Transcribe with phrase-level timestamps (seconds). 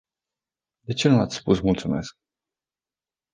[0.81, 2.15] De ce nu ați spus "mulțumesc”?